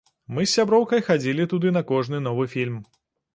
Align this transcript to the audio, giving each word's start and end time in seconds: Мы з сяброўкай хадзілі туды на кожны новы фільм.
Мы 0.35 0.45
з 0.45 0.49
сяброўкай 0.53 1.03
хадзілі 1.09 1.45
туды 1.51 1.75
на 1.77 1.85
кожны 1.93 2.23
новы 2.29 2.49
фільм. 2.57 2.81